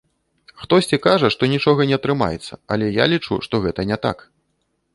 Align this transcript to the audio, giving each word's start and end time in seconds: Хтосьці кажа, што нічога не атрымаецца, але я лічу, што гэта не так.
Хтосьці 0.61 0.97
кажа, 1.07 1.29
што 1.35 1.49
нічога 1.53 1.85
не 1.93 1.99
атрымаецца, 2.01 2.53
але 2.77 2.85
я 2.95 3.05
лічу, 3.15 3.39
што 3.47 3.63
гэта 3.67 3.81
не 3.95 4.03
так. 4.07 4.17